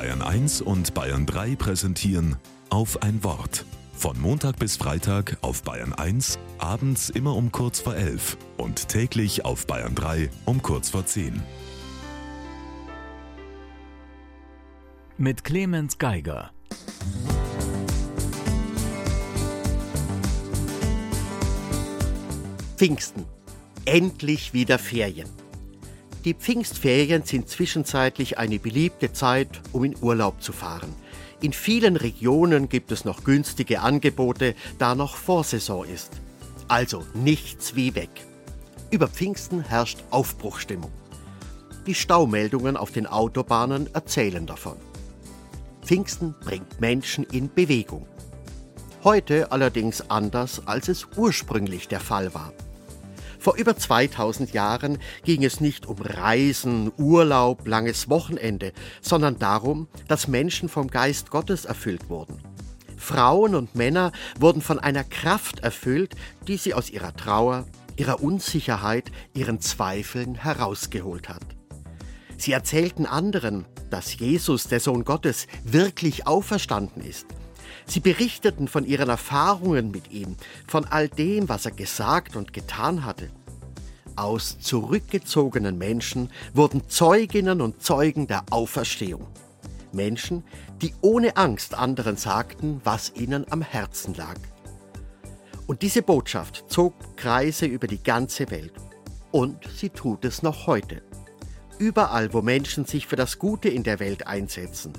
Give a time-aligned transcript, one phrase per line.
[0.00, 2.36] Bayern 1 und Bayern 3 präsentieren
[2.70, 3.66] auf ein Wort.
[3.92, 9.44] Von Montag bis Freitag auf Bayern 1, abends immer um kurz vor 11 und täglich
[9.44, 11.42] auf Bayern 3 um kurz vor 10.
[15.18, 16.50] Mit Clemens Geiger.
[22.78, 23.26] Pfingsten.
[23.84, 25.28] Endlich wieder Ferien.
[26.24, 30.94] Die Pfingstferien sind zwischenzeitlich eine beliebte Zeit, um in Urlaub zu fahren.
[31.40, 36.12] In vielen Regionen gibt es noch günstige Angebote, da noch Vorsaison ist.
[36.68, 38.10] Also nichts wie weg.
[38.90, 40.92] Über Pfingsten herrscht Aufbruchstimmung.
[41.86, 44.76] Die Staumeldungen auf den Autobahnen erzählen davon.
[45.82, 48.06] Pfingsten bringt Menschen in Bewegung.
[49.02, 52.52] Heute allerdings anders, als es ursprünglich der Fall war.
[53.40, 60.28] Vor über 2000 Jahren ging es nicht um Reisen, Urlaub, langes Wochenende, sondern darum, dass
[60.28, 62.42] Menschen vom Geist Gottes erfüllt wurden.
[62.98, 66.16] Frauen und Männer wurden von einer Kraft erfüllt,
[66.48, 71.44] die sie aus ihrer Trauer, ihrer Unsicherheit, ihren Zweifeln herausgeholt hat.
[72.36, 77.26] Sie erzählten anderen, dass Jesus, der Sohn Gottes, wirklich auferstanden ist
[77.90, 80.36] Sie berichteten von ihren Erfahrungen mit ihm,
[80.68, 83.30] von all dem, was er gesagt und getan hatte.
[84.14, 89.26] Aus zurückgezogenen Menschen wurden Zeuginnen und Zeugen der Auferstehung.
[89.90, 90.44] Menschen,
[90.80, 94.36] die ohne Angst anderen sagten, was ihnen am Herzen lag.
[95.66, 98.74] Und diese Botschaft zog Kreise über die ganze Welt.
[99.32, 101.02] Und sie tut es noch heute.
[101.80, 104.92] Überall, wo Menschen sich für das Gute in der Welt einsetzen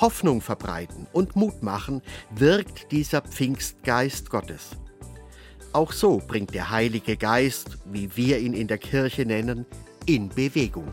[0.00, 4.70] Hoffnung verbreiten und Mut machen, wirkt dieser Pfingstgeist Gottes.
[5.72, 9.66] Auch so bringt der Heilige Geist, wie wir ihn in der Kirche nennen,
[10.06, 10.88] in Bewegung.